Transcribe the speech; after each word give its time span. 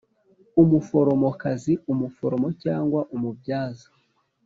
Umuforomokazi 0.61 1.73
umuforomo 1.91 2.49
cyangwa 2.63 3.01
umubyaza 3.15 3.87